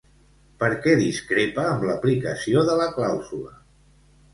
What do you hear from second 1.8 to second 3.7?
l'aplicació de la clàusula?